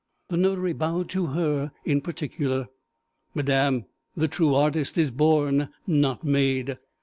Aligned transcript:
The 0.29 0.37
notary 0.37 0.73
bowed 0.73 1.09
to 1.09 1.27
her 1.27 1.71
in 1.85 2.01
particular. 2.01 2.69
'Madam, 3.35 3.85
the 4.15 4.27
true 4.27 4.55
artist 4.55 4.97
is 4.97 5.11
born, 5.11 5.69
not 5.85 6.23
made.' 6.23 6.79